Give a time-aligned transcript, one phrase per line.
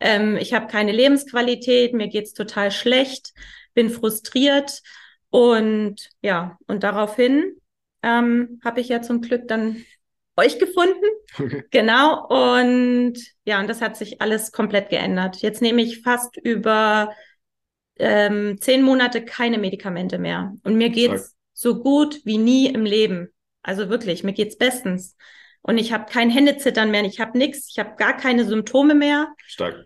[0.00, 3.32] ähm, ich habe keine Lebensqualität, mir geht's total schlecht,
[3.74, 4.82] bin frustriert
[5.30, 7.60] und ja, und daraufhin
[8.02, 9.84] ähm, habe ich ja zum Glück dann
[10.36, 11.04] euch gefunden.
[11.38, 11.64] Okay.
[11.70, 12.26] Genau.
[12.28, 15.42] Und ja, und das hat sich alles komplett geändert.
[15.42, 17.14] Jetzt nehme ich fast über
[17.98, 20.54] ähm, zehn Monate keine Medikamente mehr.
[20.62, 21.34] Und mir geht's Stark.
[21.52, 23.28] so gut wie nie im Leben.
[23.62, 25.16] Also wirklich, mir geht's bestens.
[25.68, 29.26] Und ich habe kein Händezittern mehr, ich habe nichts, ich habe gar keine Symptome mehr.
[29.44, 29.84] Stark.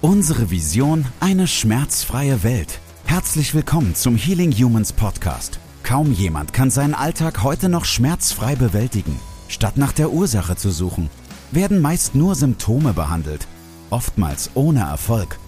[0.00, 2.78] Unsere Vision, eine schmerzfreie Welt.
[3.04, 5.58] Herzlich willkommen zum Healing Humans Podcast.
[5.82, 9.18] Kaum jemand kann seinen Alltag heute noch schmerzfrei bewältigen.
[9.48, 11.10] Statt nach der Ursache zu suchen,
[11.50, 13.48] werden meist nur Symptome behandelt,
[13.90, 15.40] oftmals ohne Erfolg.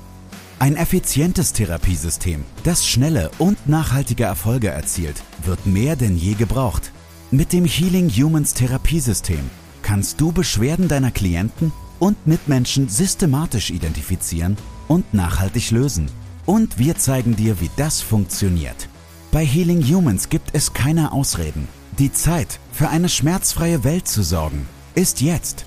[0.59, 6.91] Ein effizientes Therapiesystem, das schnelle und nachhaltige Erfolge erzielt, wird mehr denn je gebraucht.
[7.35, 9.41] Mit dem Healing Humans Therapiesystem
[9.83, 16.11] kannst du Beschwerden deiner Klienten und Mitmenschen systematisch identifizieren und nachhaltig lösen.
[16.45, 18.87] Und wir zeigen dir, wie das funktioniert.
[19.31, 21.69] Bei Healing Humans gibt es keine Ausreden.
[21.99, 25.65] Die Zeit, für eine schmerzfreie Welt zu sorgen, ist jetzt.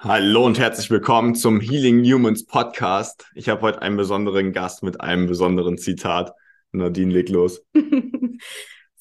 [0.00, 3.26] Hallo und herzlich willkommen zum Healing Humans Podcast.
[3.36, 6.32] Ich habe heute einen besonderen Gast mit einem besonderen Zitat.
[6.72, 7.64] Nadine, leg los.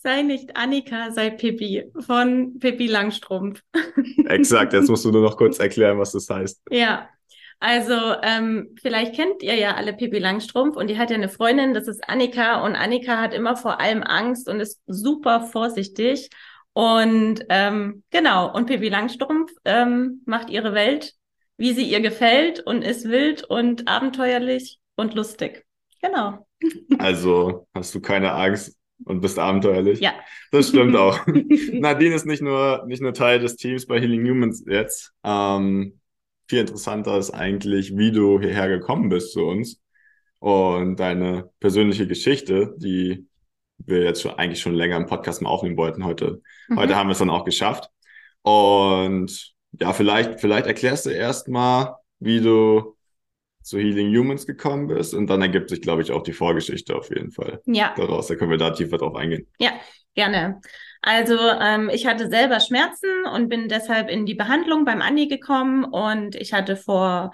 [0.01, 3.61] sei nicht Annika, sei Pippi von Pippi Langstrumpf.
[4.25, 6.61] Exakt, jetzt musst du nur noch kurz erklären, was das heißt.
[6.71, 7.09] Ja,
[7.59, 11.73] also ähm, vielleicht kennt ihr ja alle Pippi Langstrumpf und die hat ja eine Freundin,
[11.73, 16.29] das ist Annika und Annika hat immer vor allem Angst und ist super vorsichtig
[16.73, 21.13] und ähm, genau und Pippi Langstrumpf ähm, macht ihre Welt,
[21.57, 25.63] wie sie ihr gefällt und ist wild und abenteuerlich und lustig.
[26.01, 26.45] Genau.
[26.99, 29.99] Also hast du keine Angst und bist abenteuerlich?
[29.99, 30.13] Ja.
[30.51, 31.19] Das stimmt auch.
[31.73, 35.11] Nadine ist nicht nur nicht nur Teil des Teams bei Healing Humans jetzt.
[35.23, 35.99] Ähm,
[36.47, 39.81] viel interessanter ist eigentlich, wie du hierher gekommen bist zu uns
[40.37, 43.27] und deine persönliche Geschichte, die
[43.77, 46.03] wir jetzt schon, eigentlich schon länger im Podcast mal aufnehmen wollten.
[46.03, 46.77] Heute, mhm.
[46.77, 47.89] heute haben wir es dann auch geschafft.
[48.41, 52.95] Und ja, vielleicht, vielleicht erklärst du erstmal, wie du
[53.61, 57.09] zu Healing Humans gekommen bist und dann ergibt sich, glaube ich, auch die Vorgeschichte auf
[57.09, 57.61] jeden Fall.
[57.65, 57.93] Ja.
[57.95, 59.47] Daraus, da können wir da tiefer drauf eingehen.
[59.59, 59.71] Ja,
[60.15, 60.61] gerne.
[61.01, 65.83] Also ähm, ich hatte selber Schmerzen und bin deshalb in die Behandlung beim Andi gekommen
[65.83, 67.31] und ich hatte vor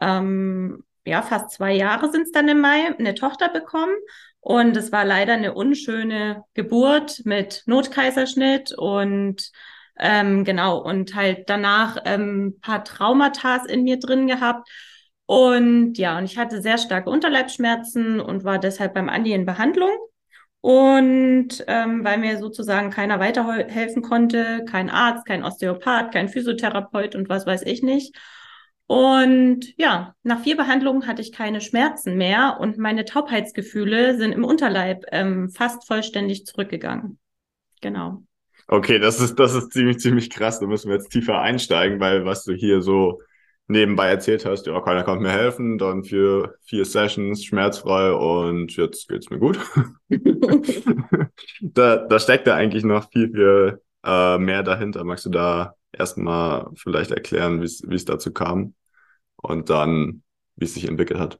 [0.00, 3.94] ähm, ja fast zwei Jahre sind es dann im Mai eine Tochter bekommen
[4.40, 9.50] und es war leider eine unschöne Geburt mit Notkaiserschnitt und
[9.98, 14.66] ähm, genau und halt danach ähm, paar Traumata in mir drin gehabt
[15.30, 19.92] und ja und ich hatte sehr starke Unterleibsschmerzen und war deshalb beim Andi in Behandlung
[20.60, 27.28] und ähm, weil mir sozusagen keiner weiterhelfen konnte, kein Arzt, kein Osteopath, kein Physiotherapeut und
[27.28, 28.16] was weiß ich nicht.
[28.88, 34.42] Und ja, nach vier Behandlungen hatte ich keine Schmerzen mehr und meine Taubheitsgefühle sind im
[34.44, 37.20] Unterleib ähm, fast vollständig zurückgegangen.
[37.80, 38.24] Genau.
[38.66, 40.58] Okay, das ist, das ist ziemlich, ziemlich krass.
[40.58, 43.20] Da müssen wir jetzt tiefer einsteigen, weil was du hier so
[43.70, 49.08] nebenbei erzählt hast, ja, keiner konnte mir helfen, dann für vier Sessions schmerzfrei und jetzt
[49.08, 49.58] geht's mir gut.
[51.60, 55.04] da, da steckt da eigentlich noch viel, viel äh, mehr dahinter.
[55.04, 58.74] Magst du da erstmal vielleicht erklären, wie es dazu kam
[59.36, 60.22] und dann,
[60.56, 61.38] wie es sich entwickelt hat?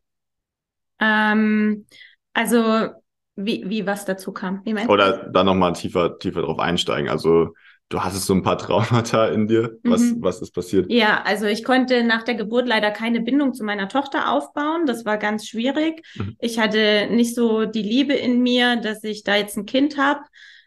[1.01, 1.87] Ähm,
[2.33, 2.91] also,
[3.35, 4.63] wie, wie was dazu kam?
[4.65, 7.09] Wie Oder da nochmal tiefer, tiefer drauf einsteigen.
[7.11, 7.55] Also,
[7.91, 9.79] du hattest so ein paar Traumata in dir.
[9.83, 10.23] Was, mhm.
[10.23, 10.91] was ist passiert?
[10.91, 14.87] Ja, also ich konnte nach der Geburt leider keine Bindung zu meiner Tochter aufbauen.
[14.87, 16.07] Das war ganz schwierig.
[16.15, 16.37] Mhm.
[16.39, 20.21] Ich hatte nicht so die Liebe in mir, dass ich da jetzt ein Kind habe.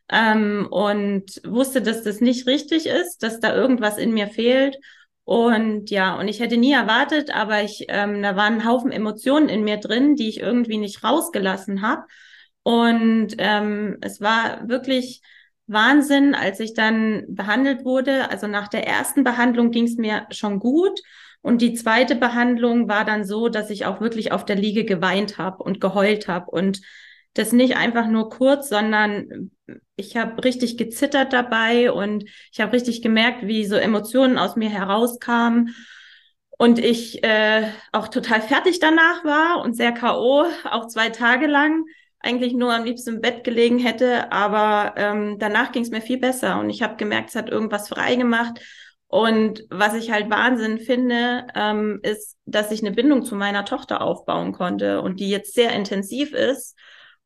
[0.09, 4.77] Ähm, und wusste, dass das nicht richtig ist, dass da irgendwas in mir fehlt.
[5.23, 9.47] Und ja, und ich hätte nie erwartet, aber ich, ähm, da waren ein Haufen Emotionen
[9.47, 12.03] in mir drin, die ich irgendwie nicht rausgelassen habe.
[12.63, 15.21] Und ähm, es war wirklich
[15.67, 18.29] Wahnsinn, als ich dann behandelt wurde.
[18.29, 20.99] Also nach der ersten Behandlung ging es mir schon gut.
[21.41, 25.37] Und die zweite Behandlung war dann so, dass ich auch wirklich auf der Liege geweint
[25.37, 26.49] habe und geheult habe.
[26.49, 26.81] Und
[27.33, 29.51] das nicht einfach nur kurz, sondern
[29.95, 34.69] ich habe richtig gezittert dabei und ich habe richtig gemerkt, wie so Emotionen aus mir
[34.69, 35.75] herauskamen.
[36.57, 41.85] Und ich äh, auch total fertig danach war und sehr K.O., auch zwei Tage lang
[42.23, 46.17] eigentlich nur am liebsten im Bett gelegen hätte, aber ähm, danach ging es mir viel
[46.17, 48.59] besser und ich habe gemerkt, es hat irgendwas frei gemacht.
[49.07, 54.01] Und was ich halt Wahnsinn finde, ähm, ist, dass ich eine Bindung zu meiner Tochter
[54.01, 56.75] aufbauen konnte und die jetzt sehr intensiv ist.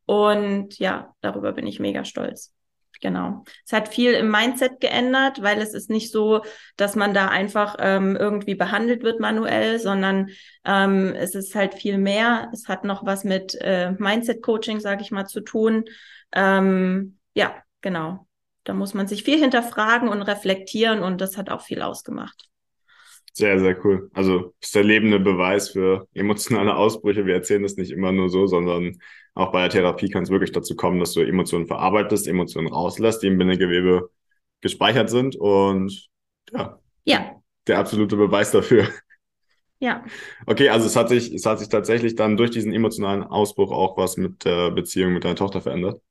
[0.05, 2.53] Und ja, darüber bin ich mega stolz.
[3.01, 3.43] Genau.
[3.65, 6.41] Es hat viel im Mindset geändert, weil es ist nicht so,
[6.75, 10.29] dass man da einfach ähm, irgendwie behandelt wird manuell, sondern
[10.65, 12.49] ähm, es ist halt viel mehr.
[12.53, 15.85] Es hat noch was mit äh, Mindset-Coaching, sage ich mal, zu tun.
[16.33, 18.27] Ähm, ja, genau.
[18.63, 22.49] Da muss man sich viel hinterfragen und reflektieren und das hat auch viel ausgemacht.
[23.37, 24.09] Sehr, sehr cool.
[24.15, 27.27] Also ist der lebende Beweis für emotionale Ausbrüche.
[27.27, 28.97] Wir erzählen das nicht immer nur so, sondern
[29.35, 33.21] auch bei der Therapie kann es wirklich dazu kommen, dass du Emotionen verarbeitest, Emotionen rauslässt,
[33.21, 34.09] die im Bindegewebe
[34.61, 35.35] gespeichert sind.
[35.35, 36.09] Und
[36.51, 37.35] ja, ja.
[37.67, 38.87] der absolute Beweis dafür.
[39.79, 40.03] Ja.
[40.47, 43.97] Okay, also es hat sich, es hat sich tatsächlich dann durch diesen emotionalen Ausbruch auch
[43.97, 46.01] was mit der Beziehung mit deiner Tochter verändert.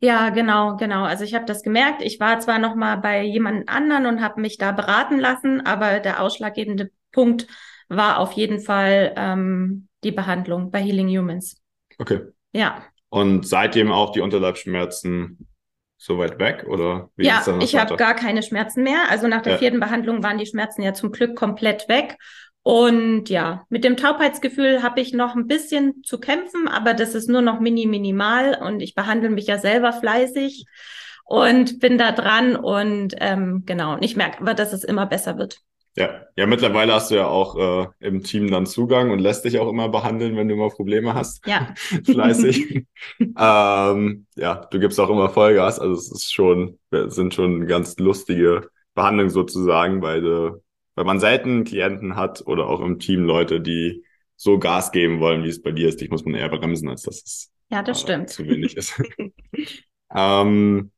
[0.00, 1.04] Ja, genau, genau.
[1.04, 2.02] Also ich habe das gemerkt.
[2.02, 6.00] Ich war zwar noch mal bei jemand anderen und habe mich da beraten lassen, aber
[6.00, 7.46] der ausschlaggebende Punkt
[7.88, 11.62] war auf jeden Fall ähm, die Behandlung bei Healing Humans.
[11.98, 12.20] Okay.
[12.52, 12.82] Ja.
[13.08, 15.48] Und seitdem auch die Unterleibsschmerzen
[15.98, 19.04] so weit weg oder wie ja, ich habe gar keine Schmerzen mehr.
[19.08, 19.58] Also nach der ja.
[19.58, 22.18] vierten Behandlung waren die Schmerzen ja zum Glück komplett weg.
[22.66, 27.28] Und ja, mit dem Taubheitsgefühl habe ich noch ein bisschen zu kämpfen, aber das ist
[27.28, 30.64] nur noch mini minimal und ich behandle mich ja selber fleißig
[31.24, 35.38] und bin da dran und ähm, genau, und ich merke aber, dass es immer besser
[35.38, 35.60] wird.
[35.94, 39.60] Ja, ja, mittlerweile hast du ja auch äh, im Team dann Zugang und lässt dich
[39.60, 41.46] auch immer behandeln, wenn du immer Probleme hast.
[41.46, 41.72] Ja.
[42.04, 42.84] Fleißig.
[43.20, 45.78] ähm, ja, du gibst auch immer Vollgas.
[45.78, 50.62] Also es ist schon, sind schon ganz lustige Behandlungen sozusagen, weil du
[50.96, 54.04] weil man selten Klienten hat oder auch im Team Leute, die
[54.34, 56.00] so Gas geben wollen, wie es bei dir ist.
[56.00, 58.30] Dich muss man eher bremsen, als dass es ja, das äh, stimmt.
[58.30, 59.00] zu wenig ist.
[60.14, 60.90] ähm,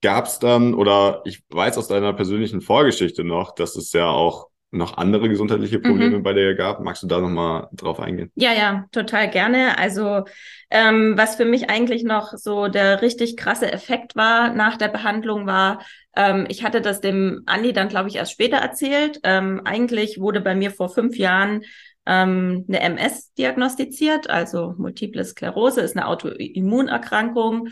[0.00, 4.47] Gab es dann, oder ich weiß aus deiner persönlichen Vorgeschichte noch, dass es ja auch
[4.70, 6.22] noch andere gesundheitliche Probleme mhm.
[6.22, 6.80] bei dir gab.
[6.80, 8.30] Magst du da nochmal drauf eingehen?
[8.34, 9.78] Ja, ja, total gerne.
[9.78, 10.24] Also
[10.70, 15.46] ähm, was für mich eigentlich noch so der richtig krasse Effekt war nach der Behandlung
[15.46, 15.80] war,
[16.14, 19.20] ähm, ich hatte das dem Andi dann, glaube ich, erst später erzählt.
[19.22, 21.62] Ähm, eigentlich wurde bei mir vor fünf Jahren
[22.04, 27.68] ähm, eine MS diagnostiziert, also Multiple Sklerose ist eine Autoimmunerkrankung.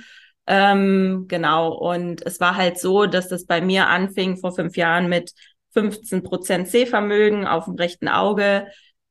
[0.46, 5.08] Ähm, genau, und es war halt so, dass das bei mir anfing vor fünf Jahren
[5.08, 5.32] mit
[5.76, 8.66] 15 Prozent Sehvermögen auf dem rechten Auge.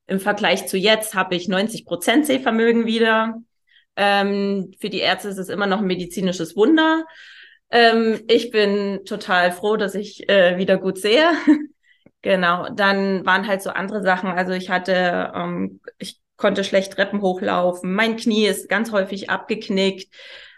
[0.07, 3.35] Im Vergleich zu jetzt habe ich 90 Prozent Sehvermögen wieder.
[3.95, 7.05] Ähm, für die Ärzte ist es immer noch ein medizinisches Wunder.
[7.69, 11.29] Ähm, ich bin total froh, dass ich äh, wieder gut sehe.
[12.23, 12.67] genau.
[12.69, 14.29] Dann waren halt so andere Sachen.
[14.31, 17.93] Also ich hatte, ähm, ich konnte schlecht Treppen hochlaufen.
[17.93, 20.11] Mein Knie ist ganz häufig abgeknickt.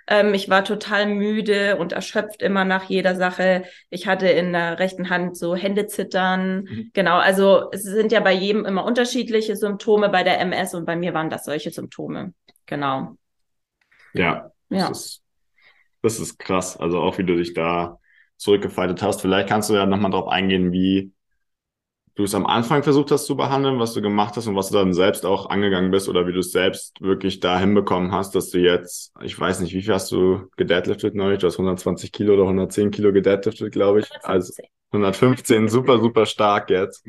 [0.07, 3.65] Ähm, ich war total müde und erschöpft immer nach jeder Sache.
[3.89, 6.63] Ich hatte in der rechten Hand so Händezittern.
[6.63, 6.91] Mhm.
[6.93, 10.95] Genau, also es sind ja bei jedem immer unterschiedliche Symptome bei der MS und bei
[10.95, 12.33] mir waren das solche Symptome.
[12.65, 13.17] Genau.
[14.13, 14.87] Ja, ja.
[14.87, 15.23] Das, ist,
[16.01, 16.77] das ist krass.
[16.77, 17.99] Also auch wie du dich da
[18.37, 19.21] zurückgefaltet hast.
[19.21, 21.11] Vielleicht kannst du ja nochmal drauf eingehen, wie
[22.17, 24.77] du es am Anfang versucht hast zu behandeln, was du gemacht hast und was du
[24.77, 28.49] dann selbst auch angegangen bist oder wie du es selbst wirklich da hinbekommen hast, dass
[28.49, 31.39] du jetzt, ich weiß nicht, wie viel hast du gedeadliftet neulich?
[31.39, 34.11] Du hast 120 Kilo oder 110 Kilo gedeadliftet, glaube ich.
[34.11, 34.31] 115.
[34.31, 34.53] Also
[34.91, 37.05] 115, super, super stark jetzt.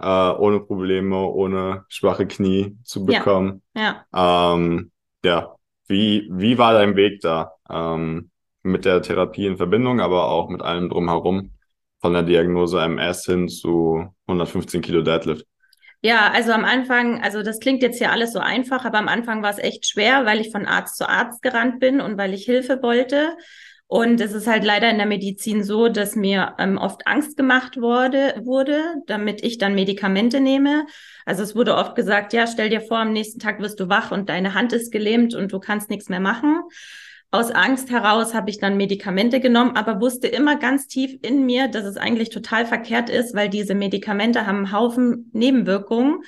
[0.00, 3.62] Äh, ohne Probleme, ohne schwache Knie zu bekommen.
[3.74, 4.04] Ja.
[4.12, 4.54] Ja.
[4.54, 4.90] Ähm,
[5.24, 5.54] ja.
[5.86, 7.52] Wie, wie war dein Weg da?
[7.70, 8.30] Ähm,
[8.62, 11.52] mit der Therapie in Verbindung, aber auch mit allem drumherum?
[12.00, 15.46] Von der Diagnose MS hin zu 115 Kilo Deadlift?
[16.00, 19.42] Ja, also am Anfang, also das klingt jetzt hier alles so einfach, aber am Anfang
[19.42, 22.44] war es echt schwer, weil ich von Arzt zu Arzt gerannt bin und weil ich
[22.44, 23.36] Hilfe wollte.
[23.88, 27.80] Und es ist halt leider in der Medizin so, dass mir ähm, oft Angst gemacht
[27.80, 30.86] wurde, wurde, damit ich dann Medikamente nehme.
[31.24, 34.12] Also es wurde oft gesagt, ja, stell dir vor, am nächsten Tag wirst du wach
[34.12, 36.62] und deine Hand ist gelähmt und du kannst nichts mehr machen.
[37.30, 41.68] Aus Angst heraus habe ich dann Medikamente genommen, aber wusste immer ganz tief in mir,
[41.68, 46.20] dass es eigentlich total verkehrt ist, weil diese Medikamente haben einen Haufen Nebenwirkungen.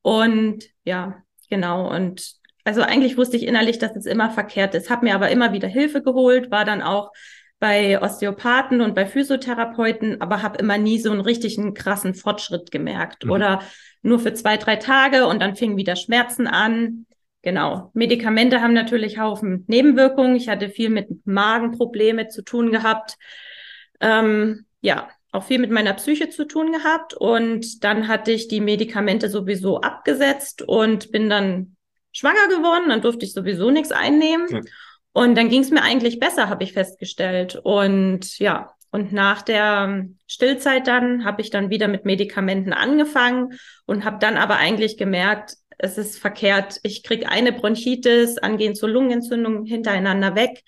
[0.00, 1.94] Und ja, genau.
[1.94, 5.52] Und also eigentlich wusste ich innerlich, dass es immer verkehrt ist, habe mir aber immer
[5.52, 7.10] wieder Hilfe geholt, war dann auch
[7.58, 13.26] bei Osteopathen und bei Physiotherapeuten, aber habe immer nie so einen richtigen krassen Fortschritt gemerkt
[13.26, 13.30] mhm.
[13.30, 13.62] oder
[14.02, 17.04] nur für zwei, drei Tage und dann fingen wieder Schmerzen an.
[17.42, 17.90] Genau.
[17.94, 20.36] Medikamente haben natürlich Haufen Nebenwirkungen.
[20.36, 23.16] Ich hatte viel mit Magenprobleme zu tun gehabt.
[24.00, 27.14] Ähm, ja, auch viel mit meiner Psyche zu tun gehabt.
[27.14, 31.76] Und dann hatte ich die Medikamente sowieso abgesetzt und bin dann
[32.12, 32.88] schwanger geworden.
[32.88, 34.46] Dann durfte ich sowieso nichts einnehmen.
[34.50, 34.60] Ja.
[35.12, 37.58] Und dann ging es mir eigentlich besser, habe ich festgestellt.
[37.62, 44.04] Und ja, und nach der Stillzeit dann habe ich dann wieder mit Medikamenten angefangen und
[44.04, 46.78] habe dann aber eigentlich gemerkt, es ist verkehrt.
[46.82, 50.62] Ich kriege eine Bronchitis, angehend zur Lungenentzündung hintereinander weg.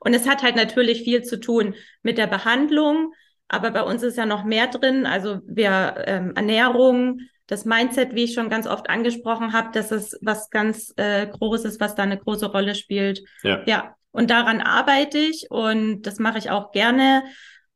[0.00, 3.12] Und es hat halt natürlich viel zu tun mit der Behandlung,
[3.46, 5.06] aber bei uns ist ja noch mehr drin.
[5.06, 10.18] Also wir ähm, Ernährung, das Mindset, wie ich schon ganz oft angesprochen habe, das ist
[10.22, 13.22] was ganz äh, Großes, was da eine große Rolle spielt.
[13.42, 13.62] Ja.
[13.66, 13.94] ja.
[14.12, 17.24] Und daran arbeite ich und das mache ich auch gerne,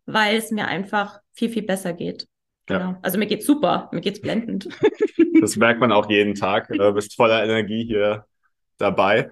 [0.06, 2.26] weil es mir einfach viel, viel besser geht.
[2.68, 2.78] Ja.
[2.78, 2.98] Genau.
[3.02, 4.68] Also mir geht's super, mir geht's blendend.
[5.40, 6.66] Das merkt man auch jeden Tag.
[6.66, 8.24] Du bist voller Energie hier
[8.76, 9.30] dabei.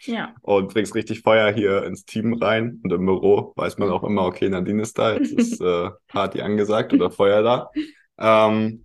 [0.00, 0.34] Ja.
[0.40, 2.80] Und bringst richtig Feuer hier ins Team rein.
[2.82, 6.40] Und im Büro weiß man auch immer, okay, Nadine ist da, jetzt ist äh, Party
[6.40, 7.70] angesagt oder Feuer da.
[8.18, 8.84] Ähm,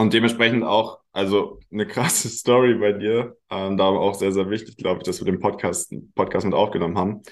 [0.00, 3.36] und dementsprechend auch, also eine krasse Story bei dir.
[3.50, 6.96] Ähm, da auch sehr, sehr wichtig, glaube ich, dass wir den Podcast, Podcast mit aufgenommen
[6.96, 7.22] haben.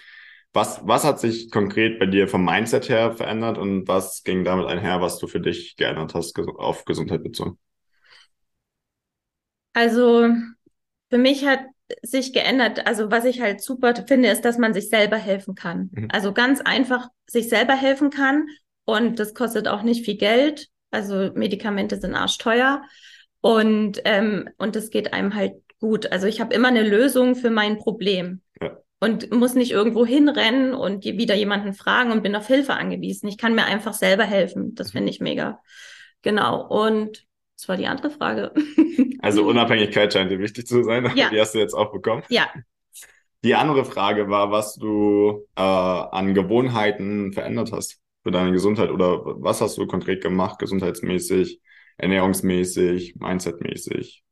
[0.52, 4.66] Was, was hat sich konkret bei dir vom Mindset her verändert und was ging damit
[4.66, 7.58] einher, was du für dich geändert hast auf Gesundheit bezogen?
[9.75, 10.28] Also
[11.10, 11.60] für mich hat
[12.02, 12.87] sich geändert.
[12.87, 15.90] Also was ich halt super finde, ist, dass man sich selber helfen kann.
[15.92, 16.08] Mhm.
[16.10, 18.46] Also ganz einfach sich selber helfen kann
[18.84, 20.68] und das kostet auch nicht viel Geld.
[20.90, 22.83] Also Medikamente sind arschteuer
[23.40, 26.11] und ähm, und es geht einem halt gut.
[26.11, 28.40] Also ich habe immer eine Lösung für mein Problem.
[28.61, 28.78] Ja.
[29.00, 33.28] Und muss nicht irgendwo hinrennen und wieder jemanden fragen und bin auf Hilfe angewiesen.
[33.28, 34.75] Ich kann mir einfach selber helfen.
[34.75, 35.61] Das finde ich mega.
[36.23, 36.66] Genau.
[36.66, 37.25] Und
[37.57, 38.52] das war die andere Frage.
[39.21, 41.11] Also Unabhängigkeit scheint dir wichtig zu sein.
[41.16, 41.28] Ja.
[41.28, 42.23] Die hast du jetzt auch bekommen.
[42.28, 42.47] Ja.
[43.42, 49.22] Die andere Frage war, was du äh, an Gewohnheiten verändert hast für deine Gesundheit oder
[49.25, 51.60] was hast du konkret gemacht, gesundheitsmäßig,
[51.96, 54.25] ernährungsmäßig, mindsetmäßig?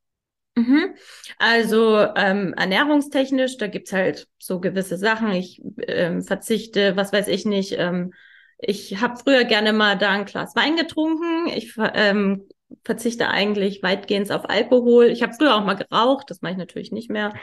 [0.57, 0.95] Mhm.
[1.39, 5.33] Also ähm, ernährungstechnisch, da gibt's halt so gewisse Sachen.
[5.33, 7.75] Ich ähm, verzichte, was weiß ich nicht.
[7.79, 8.13] Ähm,
[8.59, 11.49] ich habe früher gerne mal da ein Glas Wein getrunken.
[11.49, 12.49] Ich ähm,
[12.85, 15.07] verzichte eigentlich weitgehend auf Alkohol.
[15.07, 17.35] Ich habe früher auch mal geraucht, das mache ich natürlich nicht mehr.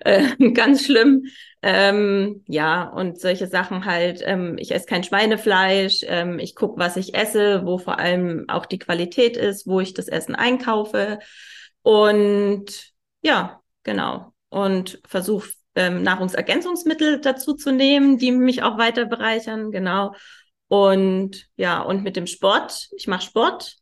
[0.00, 0.24] Äh,
[0.54, 1.24] ganz schlimm.
[1.62, 4.22] Ähm, ja, und solche Sachen halt.
[4.24, 6.00] Ähm, ich esse kein Schweinefleisch.
[6.06, 9.94] Ähm, ich gucke, was ich esse, wo vor allem auch die Qualität ist, wo ich
[9.94, 11.18] das Essen einkaufe.
[11.82, 14.32] Und ja, genau.
[14.48, 19.70] Und versuche ähm, Nahrungsergänzungsmittel dazu zu nehmen, die mich auch weiter bereichern.
[19.70, 20.14] Genau.
[20.68, 22.88] Und ja, und mit dem Sport.
[22.96, 23.76] Ich mache Sport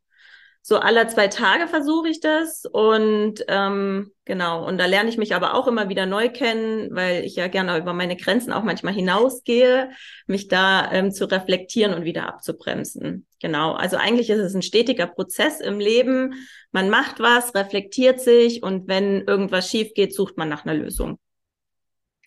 [0.62, 5.34] so alle zwei Tage versuche ich das und ähm, genau, und da lerne ich mich
[5.34, 8.92] aber auch immer wieder neu kennen, weil ich ja gerne über meine Grenzen auch manchmal
[8.92, 9.90] hinausgehe,
[10.26, 13.26] mich da ähm, zu reflektieren und wieder abzubremsen.
[13.40, 16.34] Genau, also eigentlich ist es ein stetiger Prozess im Leben.
[16.72, 21.18] Man macht was, reflektiert sich und wenn irgendwas schief geht, sucht man nach einer Lösung.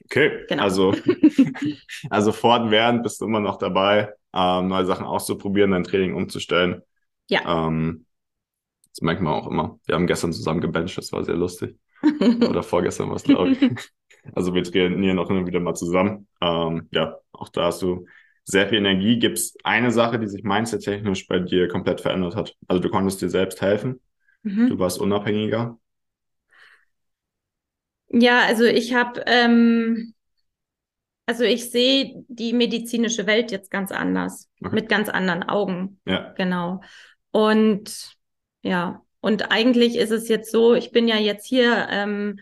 [0.05, 0.63] Okay, genau.
[0.63, 0.95] also,
[2.09, 6.81] also fortwährend bist du immer noch dabei, ähm, neue Sachen auszuprobieren, dein Training umzustellen.
[7.29, 7.67] Ja.
[7.67, 8.05] Ähm,
[8.93, 9.79] das merkt man auch immer.
[9.85, 11.77] Wir haben gestern zusammen gebencht, das war sehr lustig.
[12.19, 13.59] Oder vorgestern war es, glaube ich.
[14.35, 16.29] Also wir trainieren auch immer wieder mal zusammen.
[16.39, 18.05] Ähm, ja, auch da hast du
[18.45, 19.19] sehr viel Energie.
[19.19, 22.55] Gibt es eine Sache, die sich mindset-technisch bei dir komplett verändert hat?
[22.69, 23.99] Also du konntest dir selbst helfen.
[24.43, 24.69] Mhm.
[24.69, 25.77] Du warst unabhängiger.
[28.07, 30.13] Ja, also ich habe, ähm,
[31.25, 34.75] also ich sehe die medizinische Welt jetzt ganz anders, okay.
[34.75, 35.99] mit ganz anderen Augen.
[36.05, 36.33] Ja.
[36.37, 36.81] Genau.
[37.31, 38.15] Und
[38.63, 42.39] ja, und eigentlich ist es jetzt so, ich bin ja jetzt hier ähm,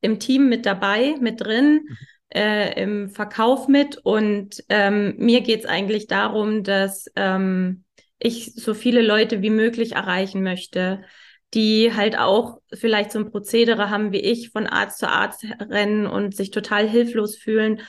[0.00, 1.96] im Team mit dabei, mit drin, mhm.
[2.28, 7.84] äh, im Verkauf mit und ähm, mir geht's eigentlich darum, dass ähm,
[8.18, 11.02] ich so viele Leute wie möglich erreichen möchte,
[11.54, 16.06] die halt auch vielleicht so ein Prozedere haben wie ich, von Arzt zu Arzt rennen
[16.06, 17.82] und sich total hilflos fühlen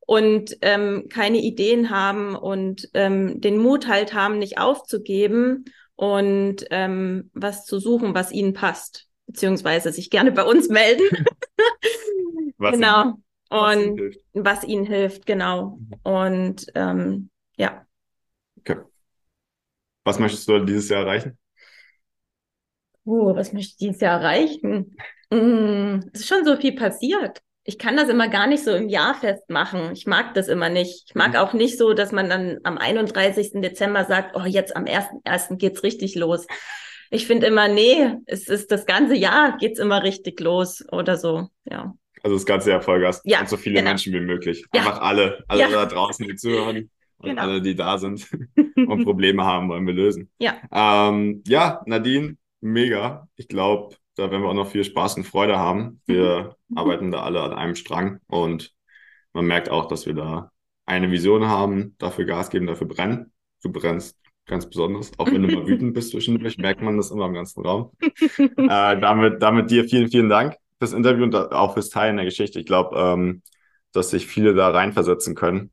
[0.00, 5.64] und ähm, keine Ideen haben und ähm, den Mut halt haben, nicht aufzugeben
[6.00, 11.04] und ähm, was zu suchen, was ihnen passt, beziehungsweise sich gerne bei uns melden.
[12.56, 13.02] was genau.
[13.02, 15.76] Ihnen, was und ihnen was ihnen hilft, genau.
[15.76, 15.94] Mhm.
[16.02, 17.84] Und ähm, ja.
[18.60, 18.76] Okay.
[20.04, 21.36] Was möchtest du dieses Jahr erreichen?
[23.04, 24.96] Uh, was möchte ich dieses Jahr erreichen?
[25.30, 27.42] Mm, es ist schon so viel passiert.
[27.70, 29.92] Ich kann das immer gar nicht so im Jahr festmachen.
[29.92, 31.04] Ich mag das immer nicht.
[31.06, 31.36] Ich mag mhm.
[31.36, 33.52] auch nicht so, dass man dann am 31.
[33.62, 35.54] Dezember sagt, oh, jetzt am 1.1.
[35.56, 36.48] geht's richtig los.
[37.12, 41.46] Ich finde immer, nee, es ist das ganze Jahr geht's immer richtig los oder so,
[41.64, 41.94] ja.
[42.24, 43.90] Also das ganze Jahr Vollgas ja, und so viele genau.
[43.90, 44.64] Menschen wie möglich.
[44.74, 44.80] Ja.
[44.80, 45.70] Einfach alle, alle ja.
[45.70, 47.42] da draußen, die zuhören und genau.
[47.42, 48.28] alle, die da sind
[48.76, 50.28] und Probleme haben, wollen wir lösen.
[50.40, 50.56] Ja.
[50.72, 53.28] Ähm, ja, Nadine, mega.
[53.36, 56.00] Ich glaube, da werden wir auch noch viel Spaß und Freude haben.
[56.06, 56.76] Wir mhm.
[56.78, 58.74] arbeiten da alle an einem Strang und
[59.32, 60.50] man merkt auch, dass wir da
[60.86, 63.32] eine Vision haben, dafür Gas geben, dafür brennen.
[63.62, 67.26] Du brennst ganz besonders, auch wenn du mal wütend bist zwischendurch, merkt man das immer
[67.26, 67.92] im ganzen Raum.
[68.00, 72.58] äh, damit, damit dir vielen, vielen Dank fürs Interview und auch fürs Teilen der Geschichte.
[72.58, 73.42] Ich glaube, ähm,
[73.92, 75.70] dass sich viele da reinversetzen können.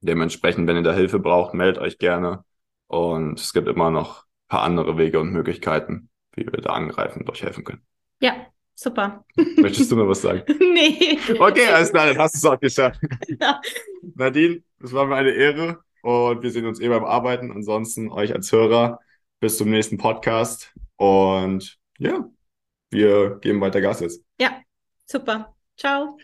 [0.00, 2.44] Dementsprechend, wenn ihr da Hilfe braucht, meldet euch gerne.
[2.86, 6.09] Und es gibt immer noch paar andere Wege und Möglichkeiten,
[6.40, 7.82] wie wir da angreifen und euch helfen können.
[8.20, 9.24] Ja, super.
[9.56, 10.42] Möchtest du noch was sagen?
[10.58, 11.18] nee.
[11.38, 13.00] Okay, alles klar, dann hast du es auch geschafft.
[13.40, 13.60] Ja.
[14.14, 17.52] Nadine, das war mir eine Ehre und wir sehen uns eh beim Arbeiten.
[17.52, 19.00] Ansonsten euch als Hörer
[19.40, 22.28] bis zum nächsten Podcast und ja,
[22.90, 24.22] wir geben weiter Gas jetzt.
[24.40, 24.60] Ja,
[25.06, 25.54] super.
[25.76, 26.18] Ciao.